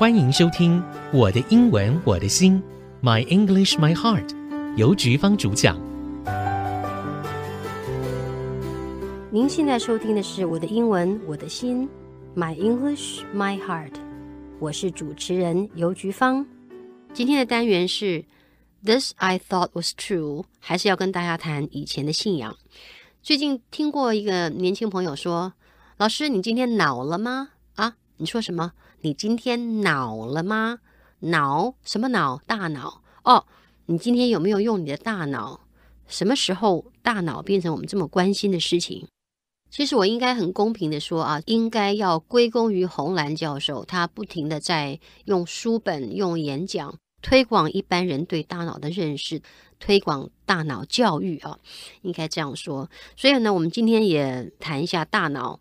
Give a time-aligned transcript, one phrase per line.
[0.00, 0.80] 欢迎收听
[1.12, 2.62] 《我的英文我的心》
[3.06, 4.34] ，My English My Heart，
[4.74, 5.78] 由菊芳主讲。
[9.30, 11.86] 您现在收听的是《我的英文我的心》
[12.34, 13.92] ，My English My Heart，
[14.58, 16.46] 我是主持人尤菊芳。
[17.12, 18.24] 今天的单元是
[18.82, 22.56] This I thought was true，还是要跟大家谈以前的信仰。
[23.22, 25.52] 最近听过一个年轻朋友说
[25.98, 28.72] ：“老师，你今天恼了吗？”啊，你说什么？
[29.02, 30.80] 你今天恼了吗？
[31.20, 32.38] 恼什么恼？
[32.46, 33.46] 大脑哦。
[33.86, 35.60] 你今天有没有用你的大脑？
[36.06, 39.06] 什么时候大脑变成我们这么关心的事情？
[39.70, 49.40] 其实我应该很公平的说啊，应该要归功于红兰教授，他不停的在用书本、用演讲推广一般人对大脑的认识，
[49.78, 51.58] 推广大脑教育啊，
[52.02, 52.90] 应该这样说。
[53.16, 55.58] 所以呢，我们今天也谈一下大脑。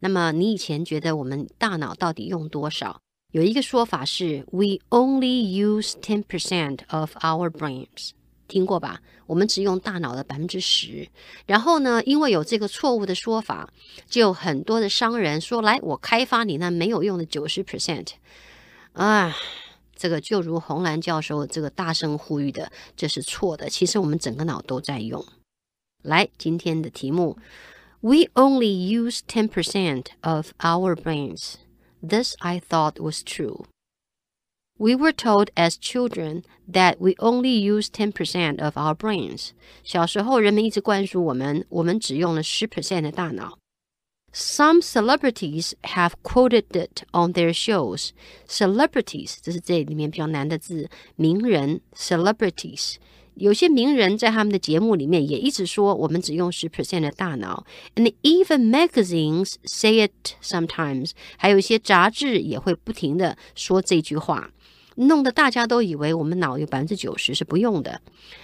[0.00, 3.00] 那么你以前觉得我们大脑到底用多少？
[3.32, 8.10] 有一个说法是 “We only use ten percent of our brains”，
[8.48, 9.00] 听过吧？
[9.26, 11.08] 我们只用大脑的百分之十。
[11.46, 13.72] 然后呢，因为有这个错误的说法，
[14.08, 18.08] 就很多的商人说：“来，我开发你那没有用的九十 percent。”
[18.94, 19.36] 啊，
[19.94, 23.68] 这个就如洪兰教授这个大声呼吁的，这是错的。
[23.68, 25.24] 其实我们整个脑都在用。
[26.02, 27.36] 来，今天的题目。
[28.01, 31.57] We only use 10% of our brains.
[32.01, 33.65] This I thought was true.
[34.77, 39.51] We were told as children that we only use 10% of our brains.
[39.83, 43.57] 小时候，人们一直灌输我们，我们只用了十 percent 的大脑。
[44.33, 48.09] Some celebrities have quoted it on their shows.
[48.49, 52.95] Celebrities 这是这里面比较难的字，名人 celebrities。
[53.34, 57.64] 有些名人在他们的节目里面也一直说，我们只用十 percent 的大脑。
[57.96, 61.12] And even magazines say it sometimes。
[61.36, 64.50] 还有一些杂志也会不停的说这句话，
[64.96, 68.02] 弄得大家都以为我们脑有百分之九十是不用的。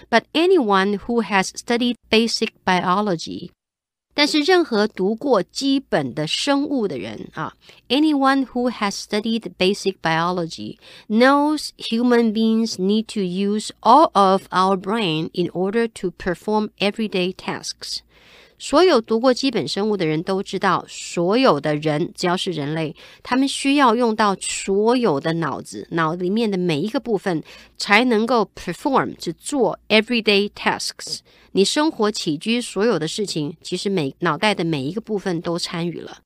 [0.08, 3.50] But anyone who has studied basic biology
[4.15, 7.53] 但是任何读过基本的生物的人啊，
[7.87, 10.77] anyone who has studied basic biology
[11.07, 17.33] knows human beings need to use all of our brain in order to perform everyday
[17.33, 17.99] tasks.
[18.59, 27.41] 所有读过基本生物的人都知道，所有的人只要是人类，他们需要用到所有的脑子，脑里面的每一个部分，
[27.77, 31.21] 才能够 perform 去做 everyday tasks。
[31.55, 36.19] 你生活起居所有的事情，其实每脑袋的每一个部分都参与了。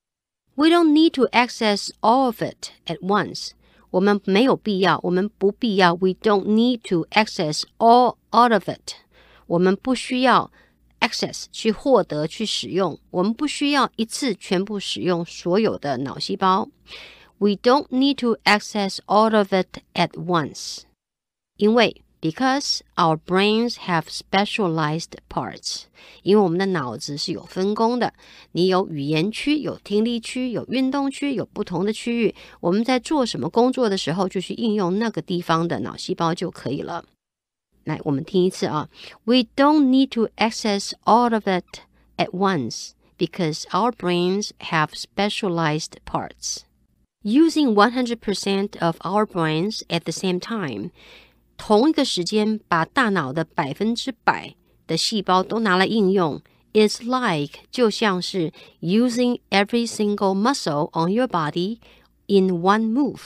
[0.56, 3.52] We don't need to access all of it at once。
[3.92, 5.96] 我们没有必要，我们不必要。
[5.96, 8.94] We don't need to access all out of it。
[9.48, 10.52] 我们不需要。
[11.02, 16.68] access 去获得去使用，我们不需要一次全部使用所有的脑细胞。
[17.38, 20.80] We don't need to access all of it at once，
[21.58, 25.84] 因为 because our brains have specialized parts，
[26.24, 28.14] 因为我们的脑子是有分工的。
[28.54, 32.34] 你有语言区，有听力区，有运动区，有不同的区域。
[32.62, 37.06] 我们在做什么工作的时候，就去应用那个地方的脑细胞就可以了。
[37.84, 38.90] 来，我们听一次啊。
[39.26, 41.82] We don't need to access all of it
[42.18, 46.62] at once because our brains have specialized parts.
[47.24, 50.90] Using 100% of our brains at the same time，
[51.63, 54.55] 同一个时间把大脑的百分之百
[54.87, 56.41] 的细胞都拿来应用
[56.73, 58.51] ，is like 就像是
[58.81, 61.77] using every single muscle on your body
[62.29, 63.21] in one move。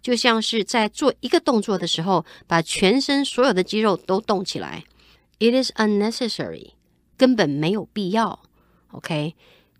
[0.00, 4.84] 就像是在做一个动作的时候，把全身所有的肌肉都动起来。
[5.40, 6.74] It is unnecessary，
[7.16, 8.38] 根本没有必要。
[8.92, 9.34] OK，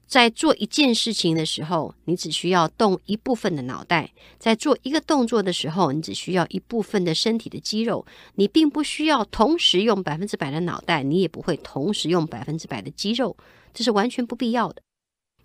[0.07, 8.07] 在做一件事情的时候，你只需要动一部分的脑袋；在做一个动作的时候，你只需要一部分的身体的肌肉。
[8.35, 13.37] 你并不需要同时用百分之百的脑袋，你也不会同时用百分之百的肌肉，
[13.73, 14.83] 这是完全不必要的。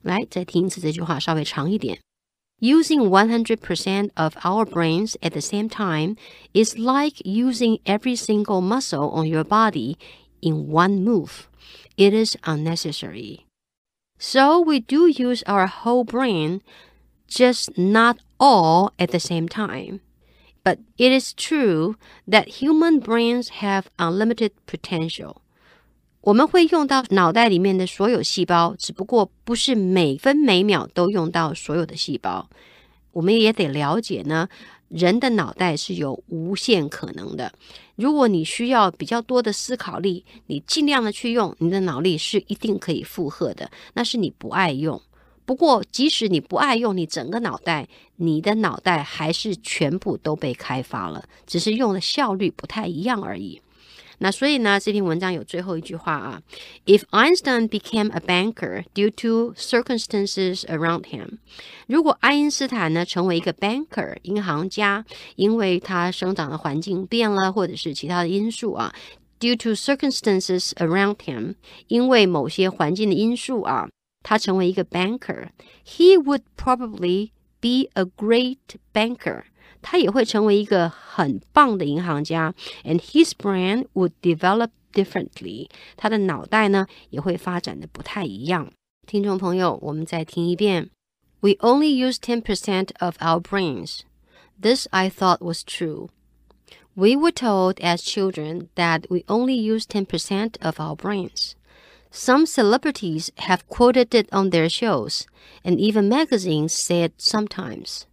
[0.01, 1.99] 来，再听一次这句话，稍微长一点。
[2.59, 6.17] Using 100% of our brains at the same time
[6.51, 9.95] is like using every single muscle on your body
[10.41, 11.47] in one move.
[11.95, 13.48] It is unnecessary.
[14.18, 16.60] So we do use our whole brain,
[17.28, 20.00] just not all at the same time.
[20.62, 21.96] But it is true
[22.26, 25.36] that human brains have unlimited potential.
[26.22, 32.48] 我们会用到脑袋里面的所有细胞，只不过不是每分每秒都用到所有的细胞。
[33.12, 34.48] 我们也得了解呢，
[34.89, 37.53] 人的脑袋是有无限可能的。
[37.95, 43.69] 如果你需要比较多的思考力，你尽量的去用，你的脑力是一定可以负荷的。
[43.93, 45.01] 那是你不爱用，
[45.45, 53.61] 不过，即使你不爱用你整个脑袋，你的脑袋还是全部都被开发了，只是用的效率不太一样而已。
[54.18, 56.42] 那所以呢，这篇文章有最后一句话啊：
[56.86, 61.38] If Einstein became a banker due to circumstances around him，
[61.86, 65.04] 如果爱因斯坦呢成为一个 banker 银行家，
[65.36, 68.94] 因为他生长的环境变了，或者是其他的因素啊，
[69.40, 71.54] due to circumstances around him，
[71.88, 73.88] 因为某些环境的因素啊，
[74.22, 78.58] 他成为一个 banker，he would probably be a great
[78.92, 79.44] banker。
[79.82, 82.54] 他也会成为一个很棒的银行家，
[82.84, 85.68] and his brain would develop differently。
[85.96, 88.72] 他的脑袋呢也会发展的不太一样。
[89.06, 90.90] 听众朋友，我们再听一遍。
[91.40, 94.00] We only use 10% of our brains.
[94.58, 96.08] This I thought was true.
[96.94, 101.52] We were told as children that we only use 10% of our brains.
[102.11, 105.27] Some celebrities have quoted it on their shows,
[105.63, 108.07] and even magazines say it sometimes.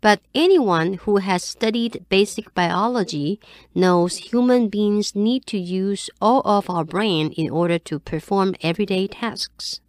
[0.00, 3.40] But anyone who has studied basic biology
[3.74, 9.08] knows human beings need to use all of our brain in order to perform everyday
[9.08, 9.80] tasks.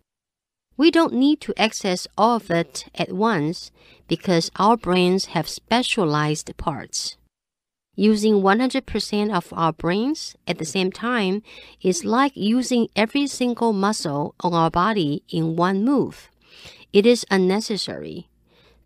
[0.75, 3.72] We don't need to access all of it at once
[4.07, 7.18] because our brains have specialized parts.
[8.00, 11.42] Using 100% of our brains at the same time
[11.82, 16.30] is like using every single muscle on our body in one move.
[16.94, 18.30] It is unnecessary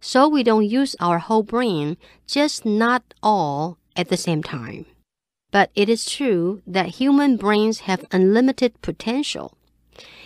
[0.02, 4.88] so we don't use our whole brain, just not all at the same time.
[5.52, 9.54] But it is true that human brains have unlimited potential.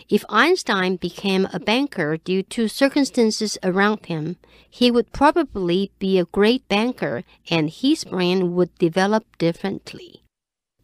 [0.08, 4.36] If Einstein became a banker due to circumstances around him,
[4.68, 10.22] he would probably be a great banker and his brain would develop differently.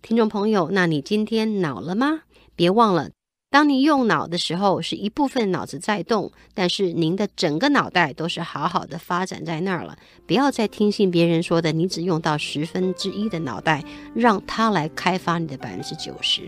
[0.00, 2.22] 听众朋友，那你今天恼了吗？
[2.54, 3.10] 别忘了
[3.50, 9.98] 当你用脑的时候，是一部分脑子在动，但是您的整个脑袋都是好好的发展在那儿了。
[10.26, 13.82] 不要再听信别人说的，你只用到十分之一的脑袋，
[14.14, 16.42] 让它来开发你的百分之九十。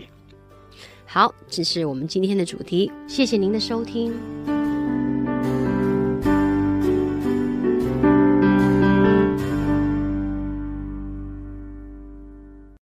[1.06, 4.12] 好，这是我们今天的主题，谢谢您的收听。